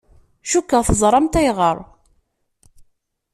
[0.49, 1.77] Cukkeɣ teẓramt ayɣer.